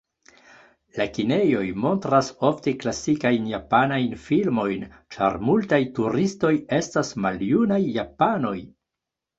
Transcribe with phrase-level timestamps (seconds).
[0.99, 8.59] La kinejoj montras ofte klasikajn japanajn filmojn, ĉar multaj turistoj estas maljunaj japanoj.